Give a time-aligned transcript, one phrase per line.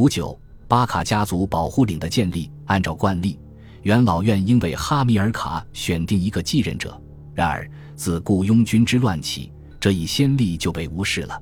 [0.00, 0.34] 五九
[0.66, 3.38] 巴卡家族保护领的建立，按照惯例，
[3.82, 6.98] 元老院应为哈米尔卡选定一个继任者。
[7.34, 11.38] 然而，自雇佣军之乱起，这一先例就被无视了。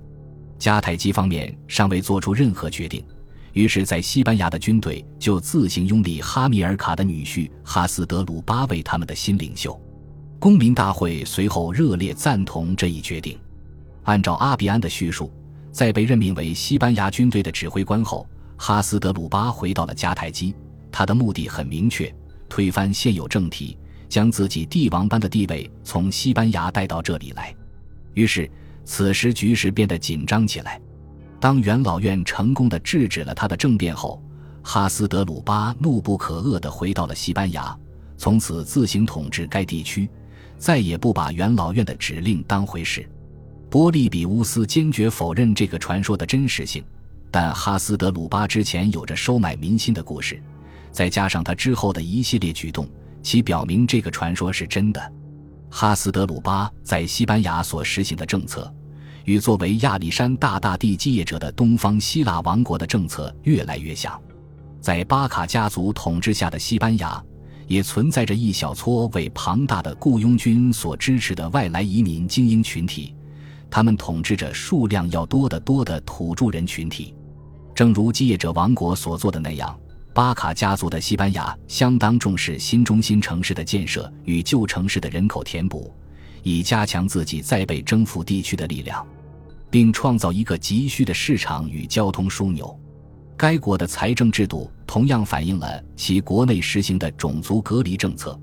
[0.58, 3.04] 迦太基方面尚未做出任何决定，
[3.52, 9.80] 于是，在西班牙的军队就自行拥立哈米尔卡的女婿哈斯德鲁巴为他们的新领袖。
[10.40, 13.38] 公民大会随后热烈赞同这一决定。
[14.02, 15.32] 按照阿比安的叙述，
[15.70, 18.26] 在被任命为西班牙军队的指挥官后，
[18.58, 20.54] 哈斯德鲁巴回到了迦太基。
[20.92, 22.14] 他的目的很明确：
[22.46, 27.54] 推翻现有政体，将自己帝王般的地位从西班牙带到这里来。
[28.12, 28.50] 于是。
[28.90, 30.80] 此时局势变得紧张起来。
[31.38, 34.18] 当元老院成功的制止了他的政变后，
[34.62, 37.78] 哈斯德鲁巴怒不可遏地回到了西班牙，
[38.16, 40.08] 从此自行统治该地区，
[40.56, 43.06] 再也不把元老院的指令当回事。
[43.68, 46.82] 波利比乌斯坚决否认这个传说的真实性，
[47.30, 50.42] 但哈斯德鲁巴之前有着收买民心的故事，
[50.90, 52.88] 再加上他之后的一系列举动，
[53.22, 55.12] 其表明这个传说是真的。
[55.70, 58.72] 哈斯德鲁巴在西班牙所实行的政策。
[59.24, 64.18] 与作为亚历山大大帝继业者的东方希腊王国的政策越来越像，
[64.80, 67.22] 在巴卡家族统治下的西班牙，
[67.66, 73.14] 也存在着一小撮为庞大的雇佣军所支持的外来移民精英群体，
[73.68, 77.14] 他们统治着数量要多得多的土著人群体。
[77.78, 79.78] 正如继业者王国所做的那样，
[80.12, 85.94] 巴卡家族的西班牙相当重视新中心城市的建设与旧城市的人口填补，
[86.42, 89.06] 以加强自己在被征服地区的力量。
[89.70, 92.76] 并创造一个急需的市场与交通枢纽。
[93.36, 98.36] 该国的财政制度同样反映了其国内实行的种族隔离政策。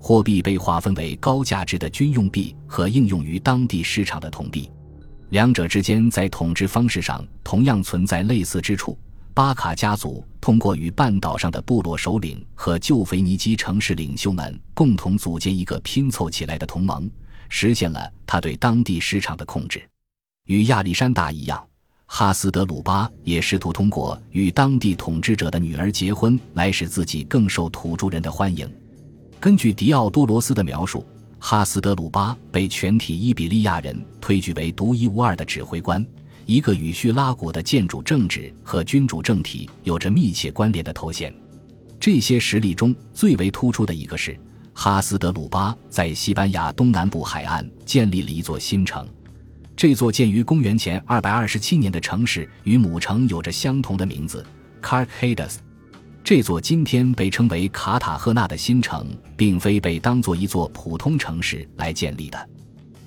[0.00, 4.68] 货币被划分为高价值的军用币和应用于当地市场的铜币，
[5.30, 8.98] 两者之间在统治方式上同样存在类似之处。
[9.32, 17.08] 巴卡家族通过与半岛上的部落首领和旧腓尼基城市领袖们共同组建一个拼凑起来的同盟，
[17.48, 19.80] 实现了他对当地市场的控制。
[20.46, 21.64] 与亚历山大一样，
[22.06, 28.68] 哈斯德鲁巴也试图通过与当地统治者的女儿结婚来使自己更受土著人的欢迎。
[29.38, 31.06] 根据迪奥多罗斯的描述，
[31.42, 36.04] 哈斯德鲁巴被全体伊比利亚人推举为独一无二的指挥官，
[36.44, 41.34] 一个与叙拉古的建主政治和君主政体有着密切关联的头衔。
[41.98, 44.38] 这些实例中最为突出的一个是，
[44.74, 49.08] 哈斯德鲁巴在西班牙东南部海岸建立了一座新城。
[49.74, 54.44] 这座建于公元前227年的城市与母城有着相同的名字
[54.82, 55.56] Carcadas。
[56.22, 62.48] 这座今天被称为卡塔赫纳的新城，并非被当作一座普通城市来建立的。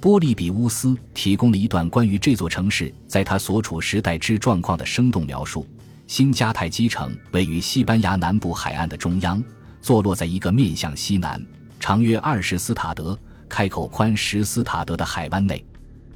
[0.02, 5.66] 波利比乌斯提供了一段关于这座城市在他所处时代之状况的生动描述：
[6.08, 9.42] 新加泰基城位于西班牙南部海岸的中央，
[9.82, 11.42] 坐落在一个面向西南、
[11.80, 15.64] 长约二十斯塔德、开口宽十斯塔德的海湾内。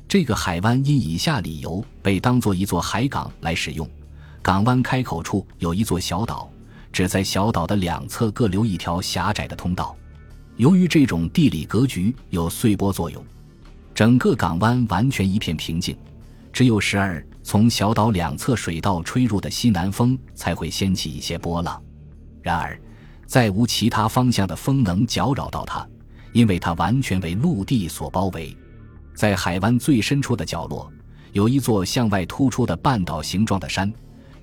[0.10, 3.90] 这个海湾因以下理由被当作一座海港来使用：
[4.42, 6.50] 港湾开口处有一座小岛，
[6.92, 9.96] 只在小岛的两侧各留一条狭窄的通道。
[10.56, 13.24] 由于这种地理格局有碎波作用，
[13.94, 15.96] 整个港湾完全一片平静，
[16.52, 21.82] 只有时而从小岛两侧水道吹入的西南风才会掀起一些波浪。
[22.42, 22.80] 然而，
[23.26, 25.88] 再无其他方向的风能搅扰到它，
[26.32, 28.56] 因为它完全为陆地所包围。
[29.14, 30.92] 在海湾最深处的角落，
[31.34, 33.94] 有一座向外突出的半岛形状的山，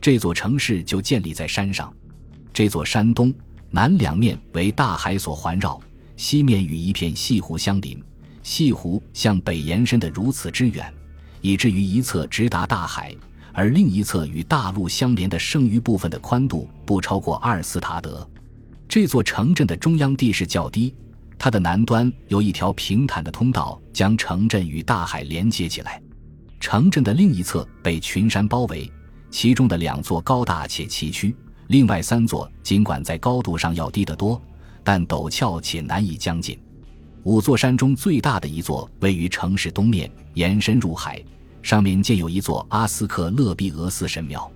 [0.01, 1.93] 这座城市就建立在山上。
[2.55, 3.35] 这座山东
[3.69, 5.79] 南两面为大海所环绕，
[6.17, 8.01] 西面与一片西湖相邻。
[8.45, 10.95] 西湖向北延伸的如此之远，
[11.41, 13.13] 以至于一侧直达大海，
[13.53, 18.25] 而另一侧与大陆相连的剩余部分的宽度不超过二斯塔德。
[18.89, 20.95] 这座城镇的中央地势较低。
[21.37, 26.01] 它的南端有一条平坦的通道，将城镇与大海连接起来。
[26.61, 28.89] 城镇的另一侧被群山包围，
[29.29, 31.35] 其中的两座高大且崎岖，
[31.75, 34.41] 另外三座尽管在高度上要低得多，
[34.85, 36.57] 但陡峭且难以将近。
[37.25, 41.21] 五座山中最大的一座位于城市东面，延伸入海，
[41.63, 44.49] 上面建有一座阿斯克勒庇俄斯神庙。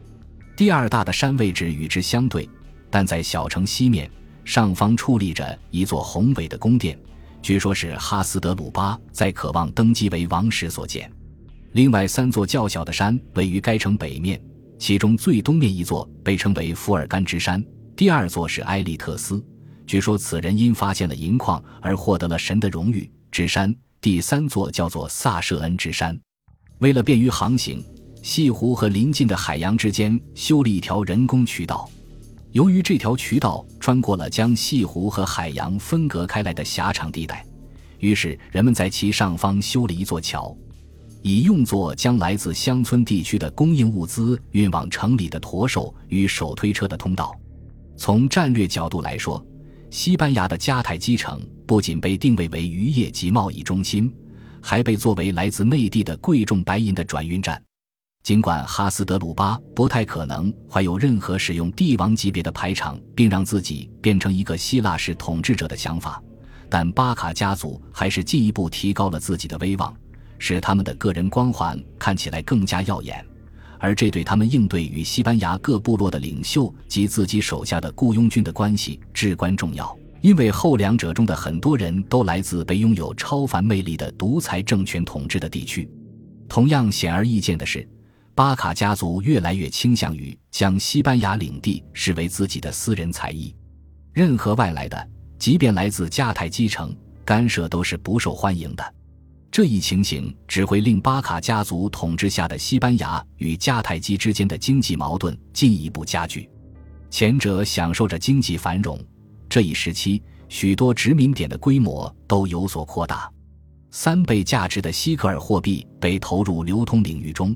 [0.57, 2.49] 第二大的山位置与之相对，
[2.89, 4.09] 但在小城西面。
[4.45, 6.97] 上方矗立着一座宏伟的宫殿，
[7.43, 11.11] 据说是哈斯德鲁巴在渴望登基为王时所建。
[11.73, 14.41] 另外三座较小的山位于该城北面，
[14.79, 17.63] 其中最东面一座被称为福尔甘之山，
[17.97, 19.45] 第二座是埃利特斯，
[19.87, 23.75] 据说此人因发现了银矿而获得了神的荣誉之山。
[24.01, 26.19] 第三座叫做萨舍恩之山。
[26.79, 27.85] 为了便于航行，
[28.23, 31.91] 西湖和邻近的海洋之间修了一条人工渠道。
[32.53, 37.45] 由于这条渠道穿过了将西湖和海洋分隔开来的狭长地带，
[37.99, 40.57] 于是人们在其上方修了一座桥，
[41.23, 47.35] 以用作将来自乡村地区的供应物资运往城里的驼兽与手推车的通道。
[47.97, 49.45] 从战略角度来说，
[49.91, 54.13] 西班牙的迦太基城不仅被定位为渔业及贸易中心，
[54.61, 57.61] 还被作为来自内地的贵重白银的转运站。
[58.23, 66.23] 尽管哈斯德鲁巴不太可能怀有任何使用帝王级别的排场，并让自己变成一个希腊式统治者的想法，
[66.69, 69.95] 但巴卡家族还是进一步提高了自己的威望，
[70.39, 73.25] 使他们的个人光环看起来更加耀眼。
[73.79, 85.89] 而这对他们应对与西班牙各部落的领袖及自己手下的雇佣军的关系至关重要，因为后两者中的很多人都来自被拥有超凡魅力的独裁政权统治的地区。
[86.49, 87.89] 同样显而易见的是。
[88.35, 93.53] 巴卡家族越来越倾向于将西班牙领地视为自己的私人财艺，
[94.13, 95.09] 任何外来的，
[95.41, 98.95] 即便来自迦太基城干涉都是不受欢迎的。
[99.59, 106.49] 这一情形只会令巴卡家族统治下的西班牙与迦太基之间的经济矛盾进一步加剧。
[107.11, 108.97] 前者享受着经济繁荣，
[109.49, 113.29] 这一时期许多殖民点的规模都有所扩大，
[113.91, 117.53] 三倍价值的西克尔货币被投入流通领域中。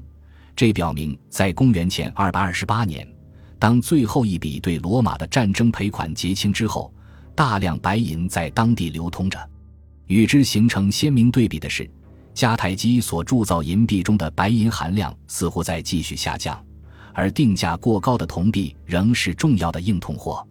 [0.57, 3.07] 这表明，在公元前二百二十八年，
[3.61, 6.93] 当最后一笔对罗马的战争赔款结清之后，
[7.37, 9.39] 大量白银在当地流通着。
[10.13, 11.91] 与之形成鲜明对比的是，
[12.35, 16.63] 迦太基所铸造银币中的白银含量似乎在继续下降，
[17.15, 20.47] 而定价过高的铜币仍是重要的硬通货。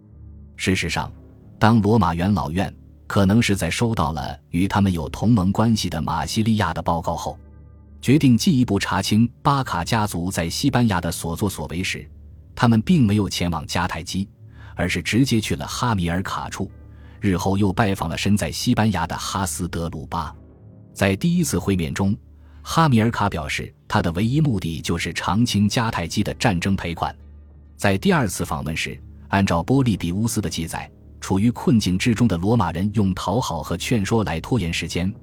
[0.56, 1.12] 事实上，
[1.60, 2.74] 当罗马元老院
[3.06, 7.38] 可能是在收到了与他们有同盟关系的马西利亚的报告后。
[8.00, 12.04] 决定进一步查清巴卡家族在西班牙的所作所为时，
[12.52, 14.28] 他们并没有前往迦太基，
[14.74, 16.68] 而是直接去了哈米尔卡处。
[17.22, 20.34] 日后又拜访了身在西班牙的哈斯德鲁巴。
[20.92, 22.16] 在第一次会面中，
[22.62, 27.14] 哈米尔卡表示他的唯一目的就是偿清迦太基的战争赔款。
[27.76, 30.90] 在第二次访问时，按照波利比乌斯的记载，
[31.20, 35.14] 处于困境之中的罗马人用讨好和劝说来拖延时间。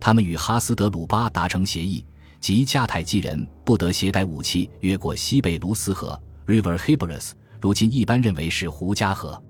[0.00, 2.04] 他们与哈斯德鲁巴达成协议。
[2.40, 9.42] 即迦太基人不得携带武器越过西贝卢斯河 （River Hebrus），如今一般认为是胡加河。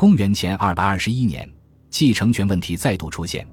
[0.00, 1.46] 公元前二百二十一年，
[1.90, 3.46] 继承权问题再度出现。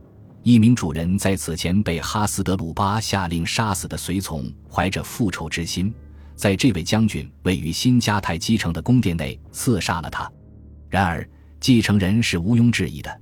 [0.43, 5.93] 一名主人在此前被哈斯德鲁巴下令杀死的随从，怀着复仇之心，
[6.37, 10.31] 在这位将军位于新迦太基城的宫殿内刺杀了他。
[10.89, 11.29] 然而，
[11.59, 13.21] 继承人是毋庸置疑的。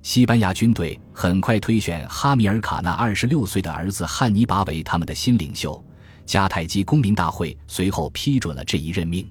[0.00, 5.84] 西班牙军队很快推选哈米尔卡那二十六岁的儿子汉尼拔为他们的新领袖，
[6.24, 9.30] 迦太基公民大会随后批准了这一任命。